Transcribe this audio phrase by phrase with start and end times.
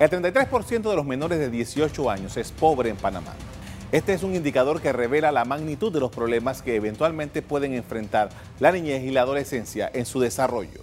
[0.00, 3.32] El 33% de los menores de 18 años es pobre en Panamá.
[3.92, 8.30] Este es un indicador que revela la magnitud de los problemas que eventualmente pueden enfrentar
[8.58, 10.80] la niñez y la adolescencia en su desarrollo.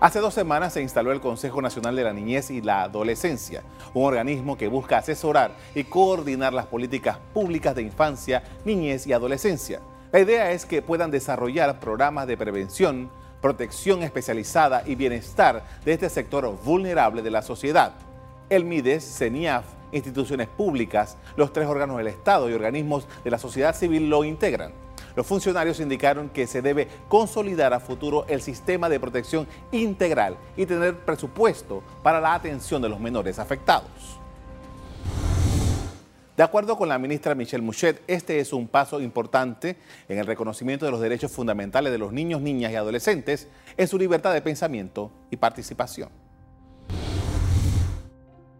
[0.00, 3.62] Hace dos semanas se instaló el Consejo Nacional de la Niñez y la Adolescencia,
[3.94, 9.80] un organismo que busca asesorar y coordinar las políticas públicas de infancia, niñez y adolescencia.
[10.10, 13.10] La idea es que puedan desarrollar programas de prevención,
[13.42, 17.92] protección especializada y bienestar de este sector vulnerable de la sociedad.
[18.48, 23.74] El MIDES, CENIAF, instituciones públicas, los tres órganos del Estado y organismos de la sociedad
[23.74, 24.72] civil lo integran.
[25.14, 30.64] Los funcionarios indicaron que se debe consolidar a futuro el sistema de protección integral y
[30.64, 34.21] tener presupuesto para la atención de los menores afectados.
[36.34, 39.76] De acuerdo con la ministra Michelle Mouchet, este es un paso importante
[40.08, 43.98] en el reconocimiento de los derechos fundamentales de los niños, niñas y adolescentes en su
[43.98, 46.08] libertad de pensamiento y participación.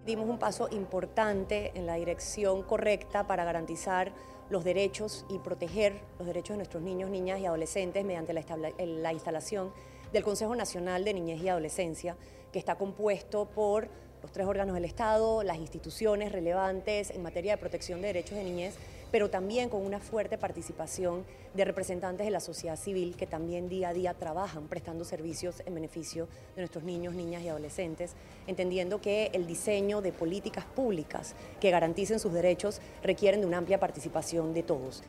[0.04, 4.12] Dimos un paso importante en la dirección correcta para garantizar
[4.50, 9.72] los derechos y proteger los derechos de nuestros niños, niñas y adolescentes mediante la, instalación
[10.12, 12.16] del Consejo Nacional de Niñez y Adolescencia,
[12.52, 13.88] que está compuesto por
[14.22, 18.44] los tres órganos del Estado, las instituciones relevantes en materia de protección de derechos de
[18.44, 18.74] niñez,
[19.10, 23.90] pero también con una fuerte participación de representantes de la sociedad civil que también día
[23.90, 28.12] a día trabajan prestando servicios en beneficio de nuestros niños, niñas y adolescentes,
[28.46, 33.80] entendiendo que el diseño de políticas públicas que garanticen sus derechos requieren de una amplia
[33.80, 35.02] participación de todos.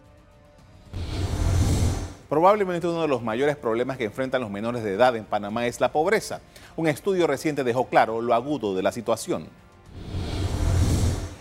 [2.33, 5.79] Probablemente uno de los mayores problemas que enfrentan los menores de edad en Panamá es
[5.79, 6.41] la pobreza.
[6.75, 9.45] Un estudio reciente dejó claro lo agudo de la situación.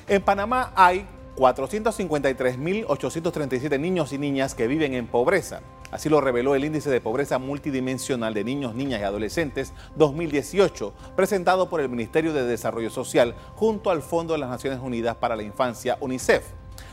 [0.06, 5.62] En Panamá hay 453.837 niños y niñas que viven en pobreza.
[5.90, 11.70] Así lo reveló el Índice de Pobreza Multidimensional de Niños, Niñas y Adolescentes 2018, presentado
[11.70, 15.42] por el Ministerio de Desarrollo Social junto al Fondo de las Naciones Unidas para la
[15.42, 16.44] Infancia, UNICEF.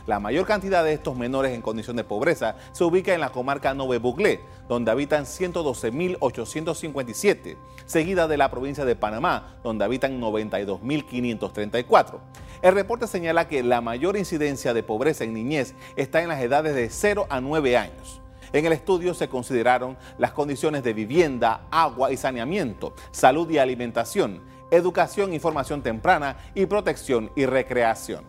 [0.10, 3.76] La mayor cantidad de estos menores en condición de pobreza se ubica en la comarca
[3.76, 12.18] Nove Buglé, donde habitan 112.857, seguida de la provincia de Panamá, donde habitan 92.534.
[12.64, 16.74] El reporte señala que la mayor incidencia de pobreza en niñez está en las edades
[16.74, 18.20] de 0 a 9 años.
[18.52, 24.42] En el estudio se consideraron las condiciones de vivienda, agua y saneamiento, salud y alimentación,
[24.72, 28.29] educación y formación temprana y protección y recreación.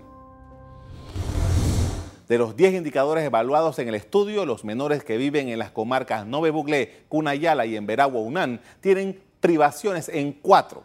[2.31, 6.25] De los 10 indicadores evaluados en el estudio, los menores que viven en las comarcas
[6.25, 10.85] Nove Buglé, Cunayala y en Veragua Unán tienen privaciones en cuatro.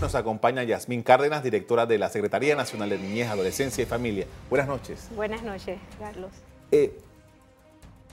[0.00, 4.26] Nos acompaña Yasmín Cárdenas, directora de la Secretaría Nacional de Niñez, Adolescencia y Familia.
[4.50, 5.08] Buenas noches.
[5.14, 6.32] Buenas noches, Carlos.
[6.72, 6.98] Eh,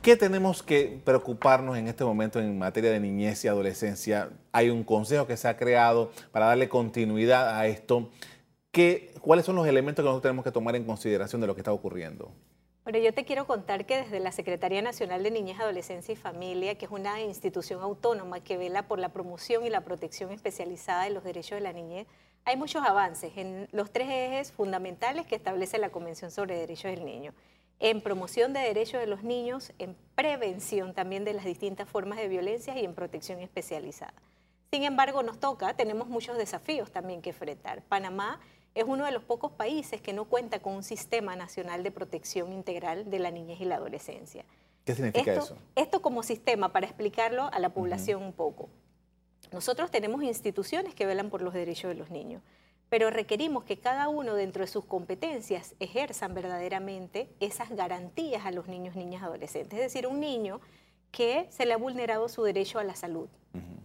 [0.04, 4.30] ¿Qué tenemos que preocuparnos en este momento en materia de niñez y adolescencia?
[4.52, 8.12] Hay un consejo que se ha creado para darle continuidad a esto.
[9.22, 11.72] ¿Cuáles son los elementos que nosotros tenemos que tomar en consideración de lo que está
[11.72, 12.32] ocurriendo?
[12.84, 16.78] Bueno, yo te quiero contar que desde la Secretaría Nacional de Niñez, Adolescencia y Familia,
[16.78, 21.10] que es una institución autónoma que vela por la promoción y la protección especializada de
[21.10, 22.06] los derechos de la niñez,
[22.44, 27.06] hay muchos avances en los tres ejes fundamentales que establece la Convención sobre Derechos del
[27.06, 27.34] Niño.
[27.80, 32.28] En promoción de derechos de los niños, en prevención también de las distintas formas de
[32.28, 34.14] violencia y en protección especializada.
[34.72, 37.82] Sin embargo, nos toca, tenemos muchos desafíos también que enfrentar.
[37.84, 38.40] Panamá
[38.76, 42.52] es uno de los pocos países que no cuenta con un sistema nacional de protección
[42.52, 44.46] integral de la niñez y la adolescencia.
[44.84, 45.58] ¿Qué significa eso?
[45.76, 48.70] Esto como sistema, para explicarlo a la población un poco.
[49.52, 52.44] Nosotros tenemos instituciones que velan por los derechos de los niños,
[52.90, 58.68] pero requerimos que cada uno dentro de sus competencias ejerzan verdaderamente esas garantías a los
[58.68, 59.80] niños, niñas, adolescentes.
[59.80, 60.60] Es decir, un niño
[61.12, 63.30] que se le ha vulnerado su derecho a la salud,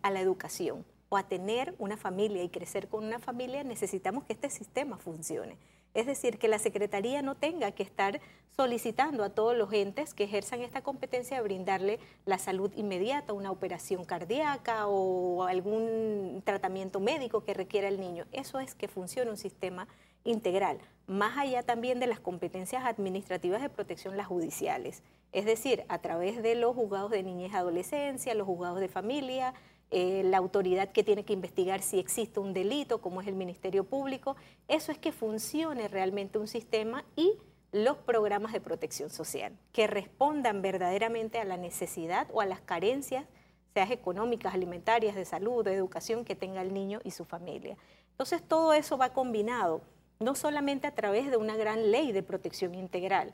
[0.03, 4.33] a la educación, o a tener una familia y crecer con una familia, necesitamos que
[4.33, 5.59] este sistema funcione.
[5.93, 8.21] Es decir, que la Secretaría no tenga que estar
[8.57, 13.51] solicitando a todos los entes que ejerzan esta competencia de brindarle la salud inmediata, una
[13.51, 18.27] operación cardíaca o algún tratamiento médico que requiera el niño.
[18.31, 19.89] Eso es que funcione un sistema
[20.23, 25.03] integral, más allá también de las competencias administrativas de protección, las judiciales.
[25.33, 29.55] Es decir, a través de los juzgados de niñez y adolescencia, los juzgados de familia,
[29.91, 33.85] eh, la autoridad que tiene que investigar si existe un delito, como es el Ministerio
[33.85, 34.37] Público.
[34.69, 37.35] Eso es que funcione realmente un sistema y
[37.73, 43.27] los programas de protección social, que respondan verdaderamente a la necesidad o a las carencias,
[43.75, 47.77] sean económicas, alimentarias, de salud, de educación que tenga el niño y su familia.
[48.13, 49.83] Entonces todo eso va combinado,
[50.19, 53.33] no solamente a través de una gran ley de protección integral,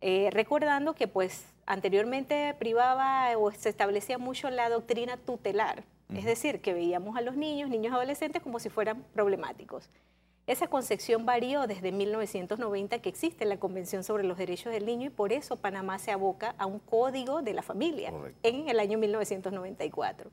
[0.00, 5.82] eh, recordando que pues anteriormente privaba o se establecía mucho la doctrina tutelar,
[6.14, 9.90] Es decir, que veíamos a los niños, niños adolescentes, como si fueran problemáticos.
[10.46, 15.10] Esa concepción varió desde 1990 que existe la Convención sobre los Derechos del Niño y
[15.10, 18.10] por eso Panamá se aboca a un código de la familia
[18.42, 20.30] en el año 1994.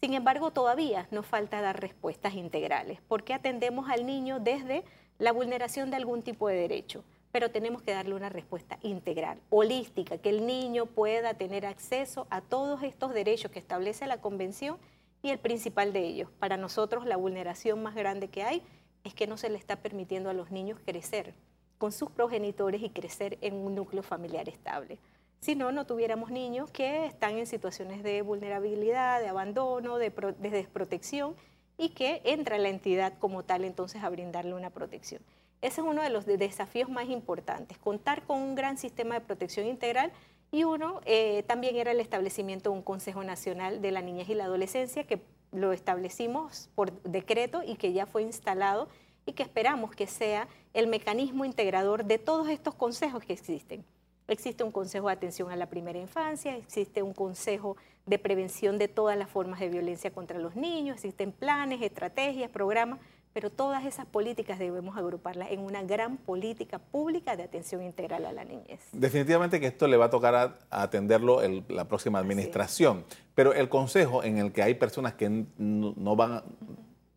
[0.00, 4.84] Sin embargo, todavía nos falta dar respuestas integrales, porque atendemos al niño desde
[5.18, 10.18] la vulneración de algún tipo de derecho, pero tenemos que darle una respuesta integral, holística,
[10.18, 14.78] que el niño pueda tener acceso a todos estos derechos que establece la Convención
[15.22, 16.30] y el principal de ellos.
[16.38, 18.62] Para nosotros la vulneración más grande que hay
[19.04, 21.34] es que no se le está permitiendo a los niños crecer
[21.78, 24.98] con sus progenitores y crecer en un núcleo familiar estable.
[25.40, 31.36] Si no, no tuviéramos niños que están en situaciones de vulnerabilidad, de abandono, de, desprotección
[31.76, 35.22] y que entra la entidad como tal entonces a brindarle una protección.
[35.60, 39.66] Ese es uno de los desafíos más importantes, contar con un gran sistema de protección
[39.66, 40.12] integral
[40.50, 44.34] y uno eh, también era el establecimiento de un Consejo Nacional de la Niñez y
[44.34, 45.20] la Adolescencia que
[45.52, 48.88] lo establecimos por decreto y que ya fue instalado
[49.26, 53.84] y que esperamos que sea el mecanismo integrador de todos estos consejos que existen.
[54.26, 58.88] Existe un consejo de atención a la primera infancia, existe un consejo de prevención de
[58.88, 63.00] todas las formas de violencia contra los niños, existen planes, estrategias, programas,
[63.32, 68.32] pero todas esas políticas debemos agruparlas en una gran política pública de atención integral a
[68.32, 68.80] la niñez.
[68.92, 73.04] Definitivamente que esto le va a tocar a, atenderlo la próxima administración,
[73.34, 76.42] pero el consejo en el que hay personas que no, van,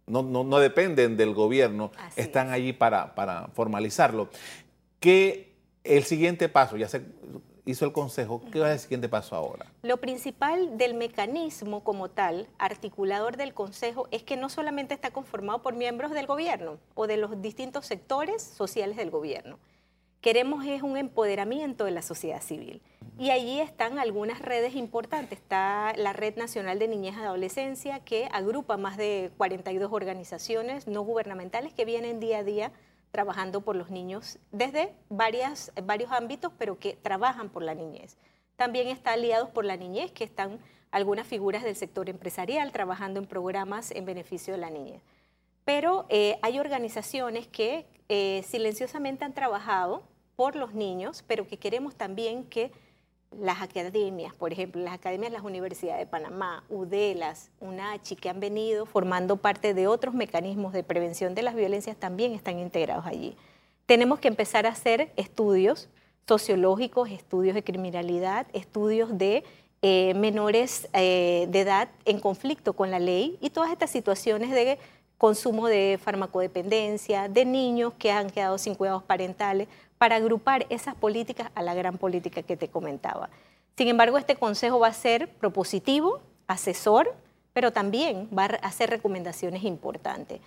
[0.07, 4.29] no, no, dependen del gobierno, están allí para, para formalizarlo.
[4.99, 6.77] ¿Qué el siguiente paso?
[6.77, 7.01] Ya se
[7.71, 9.65] hizo el Consejo, ¿qué va a el siguiente paso ahora?
[9.81, 15.61] Lo principal del mecanismo como tal, articulador del Consejo, es que no solamente está conformado
[15.61, 19.57] por miembros del gobierno o de los distintos sectores sociales del gobierno.
[20.21, 22.83] Queremos es un empoderamiento de la sociedad civil.
[23.17, 25.39] Y allí están algunas redes importantes.
[25.39, 31.01] Está la Red Nacional de Niñez y Adolescencia, que agrupa más de 42 organizaciones no
[31.01, 32.71] gubernamentales que vienen día a día
[33.11, 38.17] trabajando por los niños desde varias, varios ámbitos, pero que trabajan por la niñez.
[38.55, 40.59] También está Aliados por la Niñez, que están
[40.91, 45.01] algunas figuras del sector empresarial trabajando en programas en beneficio de la niñez.
[45.65, 50.03] Pero eh, hay organizaciones que eh, silenciosamente han trabajado
[50.35, 52.71] por los niños, pero que queremos también que
[53.39, 58.39] las academias, por ejemplo, las academias de las universidades de Panamá, UDELAS, UNACHI, que han
[58.39, 63.35] venido formando parte de otros mecanismos de prevención de las violencias, también están integrados allí.
[63.85, 65.89] Tenemos que empezar a hacer estudios
[66.27, 69.43] sociológicos, estudios de criminalidad, estudios de
[69.81, 74.77] eh, menores eh, de edad en conflicto con la ley y todas estas situaciones de
[75.21, 79.67] consumo de farmacodependencia, de niños que han quedado sin cuidados parentales,
[79.99, 83.29] para agrupar esas políticas a la gran política que te comentaba.
[83.77, 87.13] Sin embargo, este consejo va a ser propositivo, asesor,
[87.53, 90.41] pero también va a hacer recomendaciones importantes.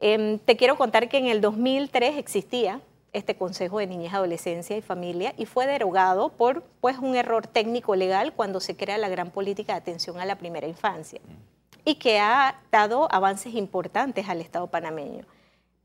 [0.00, 2.80] Em, te quiero contar que en el 2003 existía
[3.12, 7.94] este Consejo de Niñez, Adolescencia y Familia y fue derogado por pues, un error técnico
[7.94, 11.20] legal cuando se crea la gran política de atención a la primera infancia
[11.86, 15.24] y que ha dado avances importantes al Estado panameño.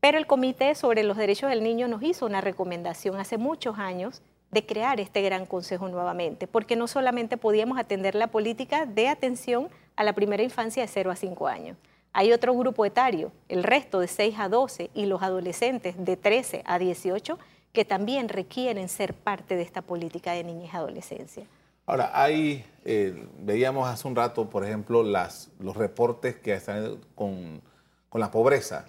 [0.00, 4.20] Pero el Comité sobre los Derechos del Niño nos hizo una recomendación hace muchos años
[4.50, 9.68] de crear este gran consejo nuevamente, porque no solamente podíamos atender la política de atención
[9.94, 11.76] a la primera infancia de 0 a 5 años.
[12.12, 16.64] Hay otro grupo etario, el resto de 6 a 12 y los adolescentes de 13
[16.66, 17.38] a 18,
[17.72, 21.46] que también requieren ser parte de esta política de niñez y adolescencia.
[21.86, 27.60] Ahora, hay, eh, veíamos hace un rato, por ejemplo, las, los reportes que están con,
[28.08, 28.86] con la pobreza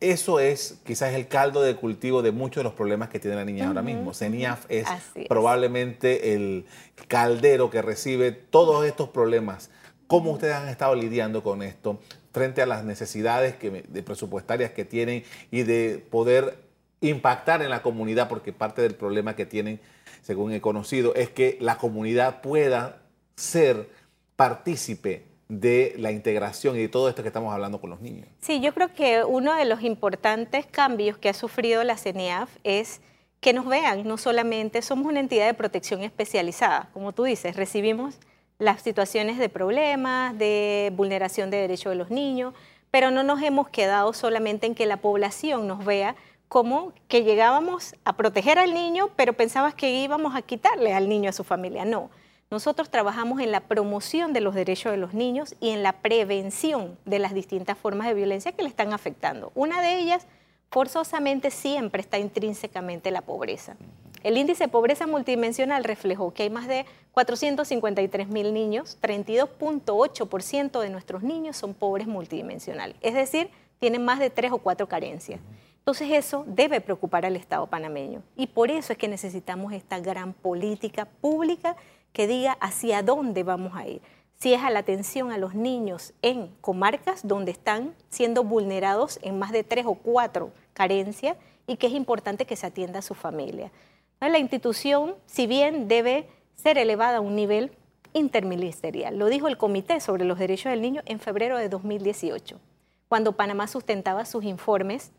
[0.00, 3.44] eso es quizás el caldo de cultivo de muchos de los problemas que tiene la
[3.44, 4.12] niña ahora mismo.
[4.12, 4.86] CENIAF es,
[5.28, 6.66] probablemente el
[7.08, 9.70] caldero que recibe todos estos problemas.
[10.06, 11.98] ¿Cómo ustedes han estado lidiando con esto
[12.32, 16.58] frente a las necesidades que, de presupuestarias que tienen y de poder
[17.00, 18.28] impactar en la comunidad?
[18.28, 19.80] Porque parte del problema que tienen,
[20.26, 23.02] según he conocido, es que la comunidad pueda
[23.36, 23.88] ser
[24.34, 28.26] partícipe de la integración y de todo esto que estamos hablando con los niños.
[28.40, 33.00] Sí, yo creo que uno de los importantes cambios que ha sufrido la CENIAF es
[33.38, 38.18] que nos vean, no solamente somos una entidad de protección especializada, como tú dices, recibimos
[38.58, 42.52] las situaciones de problemas, de vulneración de derechos de los niños,
[42.90, 46.16] pero no nos hemos quedado solamente en que la población nos vea
[46.48, 51.30] como que llegábamos a proteger al niño, pero pensabas que íbamos a quitarle al niño
[51.30, 51.84] a su familia.
[51.84, 52.10] No,
[52.50, 56.96] nosotros trabajamos en la promoción de los derechos de los niños y en la prevención
[57.04, 59.50] de las distintas formas de violencia que le están afectando.
[59.56, 60.26] Una de ellas,
[60.70, 63.76] forzosamente, siempre está intrínsecamente la pobreza.
[64.22, 70.90] El índice de pobreza multidimensional reflejó que hay más de 453 mil niños, 32.8% de
[70.90, 75.40] nuestros niños son pobres multidimensionales, es decir, tienen más de tres o cuatro carencias.
[75.88, 80.32] Entonces eso debe preocupar al Estado panameño y por eso es que necesitamos esta gran
[80.32, 81.76] política pública
[82.12, 84.02] que diga hacia dónde vamos a ir.
[84.34, 89.38] Si es a la atención a los niños en comarcas donde están siendo vulnerados en
[89.38, 91.36] más de tres o cuatro carencias
[91.68, 93.70] y que es importante que se atienda a su familia.
[94.18, 97.70] La institución, si bien debe ser elevada a un nivel
[98.12, 102.58] interministerial, lo dijo el Comité sobre los Derechos del Niño en febrero de 2018,
[103.08, 105.12] cuando Panamá sustentaba sus informes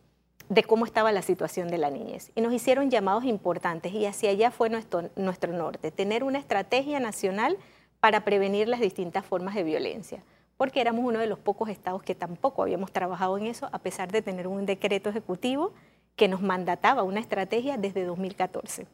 [0.49, 2.31] de cómo estaba la situación de la niñez.
[2.35, 6.99] Y nos hicieron llamados importantes y hacia allá fue nuestro, nuestro norte, tener una estrategia
[6.99, 7.57] nacional
[7.99, 10.23] para prevenir las distintas formas de violencia,
[10.55, 14.11] porque éramos uno de los pocos estados que tampoco habíamos trabajado en eso, a pesar
[14.11, 15.73] de tener un decreto ejecutivo
[16.15, 18.87] que nos mandataba una estrategia desde 2014.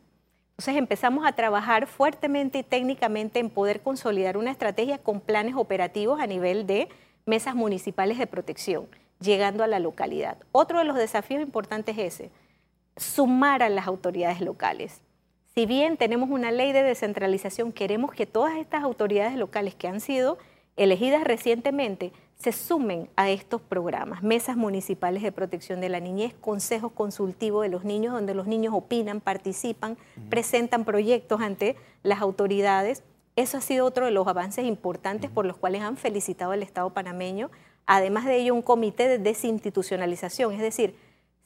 [0.53, 6.19] Entonces empezamos a trabajar fuertemente y técnicamente en poder consolidar una estrategia con planes operativos
[6.19, 6.89] a nivel de
[7.25, 8.87] mesas municipales de protección,
[9.23, 10.37] llegando a la localidad.
[10.51, 12.31] Otro de los desafíos importantes es ese,
[12.97, 15.01] sumar a las autoridades locales.
[15.55, 20.01] Si bien tenemos una ley de descentralización, queremos que todas estas autoridades locales que han
[20.01, 20.37] sido
[20.75, 26.91] elegidas recientemente se sumen a estos programas, mesas municipales de protección de la niñez, consejos
[26.91, 29.97] consultivos de los niños, donde los niños opinan, participan,
[30.29, 33.03] presentan proyectos ante las autoridades.
[33.35, 36.89] Eso ha sido otro de los avances importantes por los cuales han felicitado al Estado
[36.89, 37.49] panameño.
[37.85, 40.95] Además de ello, un comité de desinstitucionalización, es decir,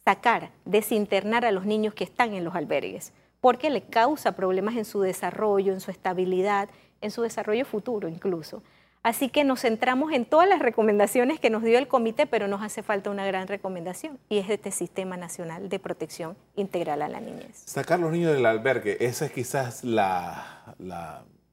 [0.04, 4.86] sacar, desinternar a los niños que están en los albergues, porque le causa problemas en
[4.86, 6.70] su desarrollo, en su estabilidad,
[7.02, 8.64] en su desarrollo futuro incluso.
[9.04, 12.62] Así que nos centramos en todas las recomendaciones que nos dio el comité, pero nos
[12.62, 17.22] hace falta una gran recomendación y es este Sistema Nacional de Protección Integral a la
[17.22, 17.64] Niñez.
[17.66, 20.66] Sacar los niños del albergue, esa es quizás la,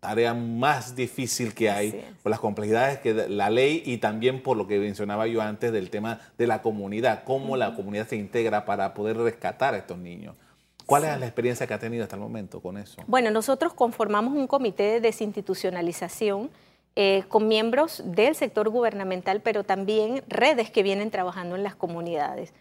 [0.05, 4.67] tarea más difícil que hay por las complejidades que la ley y también por lo
[4.67, 8.93] que mencionaba yo antes del tema de la comunidad, cómo la comunidad se integra para
[8.93, 10.37] poder rescatar a estos niños.
[10.85, 13.03] ¿Cuál es la experiencia que ha tenido hasta el momento con eso?
[13.07, 16.51] Bueno, nosotros conformamos un comité de desinstitucionalización
[16.97, 22.53] eh, con miembros del sector gubernamental, pero también redes que vienen trabajando en las comunidades.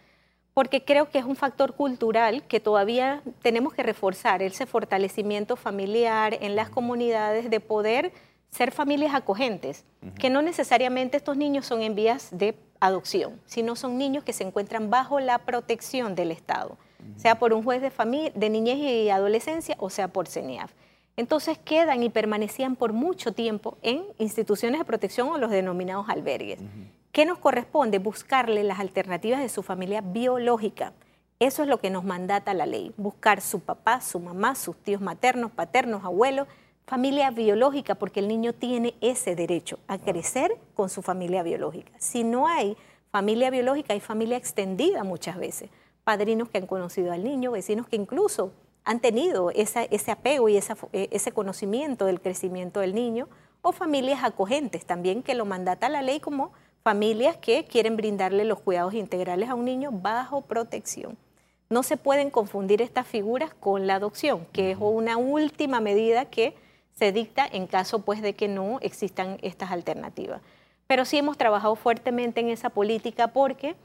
[0.54, 6.38] Porque creo que es un factor cultural que todavía tenemos que reforzar, ese fortalecimiento familiar
[6.40, 8.12] en las comunidades de poder
[8.50, 9.84] ser familias acogentes,
[10.18, 14.44] que no necesariamente estos niños son en vías de adopción, sino son niños que se
[14.44, 16.78] encuentran bajo la protección del Estado,
[17.16, 20.70] sea por un juez de, de niñez y adolescencia o sea por CENIAF
[21.16, 26.58] entonces quedan y permanecían por mucho tiempo en instituciones de protección o los denominados albergues.
[27.14, 28.00] ¿Qué nos corresponde?
[28.00, 30.94] Buscarle las alternativas de su familia biológica.
[31.38, 35.00] Eso es lo que nos mandata la ley, buscar su papá, su mamá, sus tíos
[35.00, 36.48] maternos, paternos, abuelos,
[36.88, 41.92] familia biológica, porque el niño tiene ese derecho a crecer con su familia biológica.
[41.98, 42.76] Si no hay
[43.12, 45.70] familia biológica, hay familia extendida muchas veces,
[46.02, 48.50] padrinos que han conocido al niño, vecinos que incluso
[48.84, 50.62] han tenido ese apego y e,
[51.12, 53.28] ese conocimiento del crecimiento del niño,
[53.62, 56.50] o familias acogentes también que lo mandata la ley como
[56.84, 61.16] familias que quieren brindarle los cuidados integrales a un niño bajo protección.
[61.70, 66.54] No se pueden confundir estas figuras con la adopción, que es una última medida que
[66.94, 70.42] se dicta en caso pues de que no existan estas alternativas.
[70.86, 73.76] Pero sí hemos trabajado fuertemente en esa política porque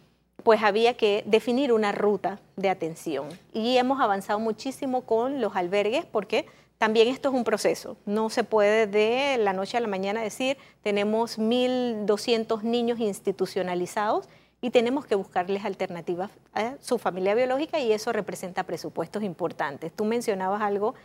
[0.44, 3.30] pues había que definir una ruta de atención.
[3.54, 6.48] Y hemos avanzado muchísimo con los albergues porque
[6.80, 7.98] también esto es un proceso.
[8.06, 14.30] No se puede de la noche a la mañana decir, tenemos 1.200 niños institucionalizados
[14.62, 19.92] y tenemos que buscarles alternativas a su familia biológica y eso representa presupuestos importantes.
[19.92, 20.96] Tú mencionabas algo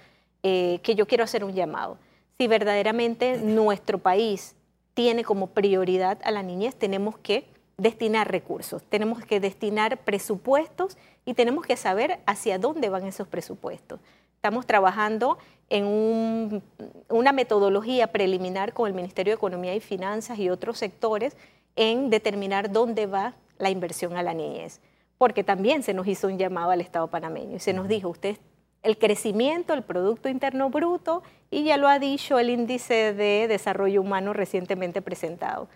[0.45, 1.99] eh, que yo quiero hacer un llamado.
[2.39, 4.55] Si verdaderamente nuestro país
[4.95, 11.35] tiene como prioridad a la niñez, tenemos que destinar recursos, tenemos que destinar presupuestos y
[11.35, 13.99] tenemos que saber hacia dónde van esos presupuestos.
[14.45, 15.39] Estamos trabajando
[15.71, 16.63] en
[17.09, 21.35] una metodología preliminar con el Ministerio de Economía y Finanzas y otros sectores
[21.77, 24.83] en determinar dónde va la inversión a la niñez,
[25.17, 28.37] porque también se nos hizo un llamado al Estado panameño y se nos dijo, usted
[28.83, 34.03] el crecimiento, el Producto Interno Bruto y ya lo ha dicho el índice de desarrollo
[34.03, 35.69] humano recientemente presentado.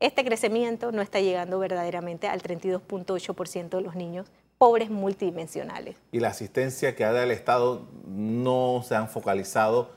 [0.00, 5.96] Este crecimiento no está llegando verdaderamente al 32.8% de los niños pobres multidimensionales.
[6.12, 9.88] Y la asistencia que ha dado el Estado no se han focalizado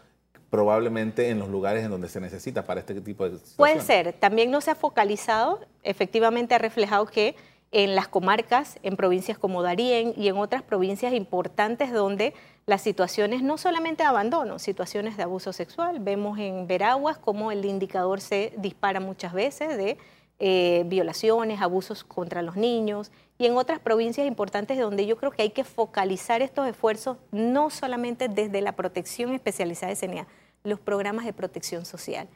[0.49, 3.57] probablemente en los lugares en donde se necesita para este tipo de situaciones.
[3.57, 7.35] Puede ser, también no se ha focalizado, efectivamente ha reflejado que
[7.73, 12.33] en las comarcas, en provincias como Darién y en otras provincias importantes donde
[12.65, 15.99] las situaciones no solamente de abandono, situaciones de abuso sexual.
[15.99, 19.97] Vemos en Veraguas cómo el indicador se dispara muchas veces de
[20.39, 25.41] eh, violaciones, abusos contra los niños y en otras provincias importantes donde yo creo que
[25.41, 30.27] hay que focalizar estos esfuerzos no solamente desde la protección especializada de CNA,
[30.63, 32.27] los programas de protección social,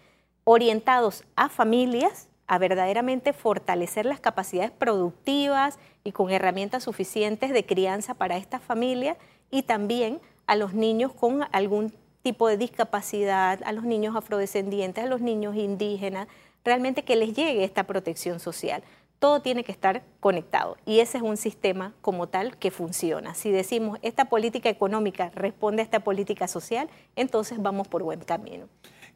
[0.44, 8.14] orientados a familias, a verdaderamente fortalecer las capacidades productivas y con herramientas suficientes de crianza
[8.14, 9.18] para estas familias
[9.52, 15.08] y también a los niños con algún tipo de discapacidad, a los niños afrodescendientes, a
[15.08, 16.28] los niños indígenas,
[16.64, 18.84] realmente que les llegue esta protección social.
[19.20, 23.34] Todo tiene que estar conectado y ese es un sistema como tal que funciona.
[23.34, 28.68] Si decimos esta política económica responde a esta política social, entonces vamos por buen camino.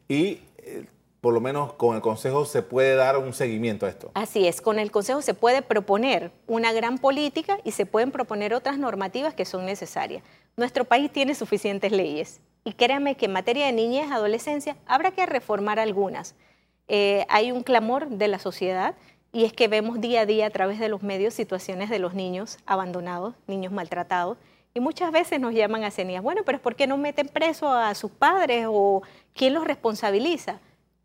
[0.08, 0.86] Y eh,
[1.22, 4.10] por lo menos con el Consejo se puede dar un seguimiento a esto.
[4.14, 8.54] Así es, con el Consejo se puede proponer una gran política y se pueden proponer
[8.54, 10.24] otras normativas que son necesarias.
[10.56, 15.12] Nuestro país tiene suficientes leyes y créanme que en materia de niñez y adolescencia habrá
[15.12, 16.34] que reformar algunas.
[16.88, 18.96] Eh, hay un clamor de la sociedad
[19.32, 22.14] y es que vemos día a día a través de los medios situaciones de los
[22.14, 24.38] niños abandonados, niños maltratados,
[24.74, 27.94] y muchas veces nos llaman a CENIAS, bueno, pero ¿por qué no meten preso a
[27.94, 29.02] sus padres o
[29.34, 30.60] quién los responsabiliza?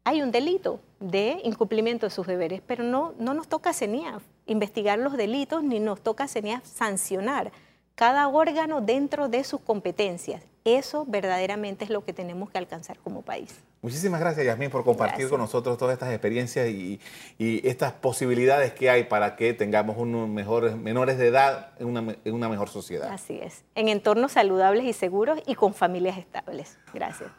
[0.08, 4.98] hay un delito de incumplimiento de sus deberes, pero no, no nos toca CENIAF investigar
[4.98, 7.52] los delitos ni nos toca CENIAF sancionar
[7.98, 10.44] cada órgano dentro de sus competencias.
[10.64, 13.56] Eso verdaderamente es lo que tenemos que alcanzar como país.
[13.82, 17.00] Muchísimas gracias, Yasmín, por compartir con nosotros todas estas experiencias y,
[17.40, 22.34] estas posibilidades que hay para que tengamos unos mejores, menores de edad en una, en
[22.36, 23.12] una mejor sociedad.
[23.12, 26.78] Así es, en entornos saludables y seguros y con familias estables.
[26.94, 27.32] Gracias.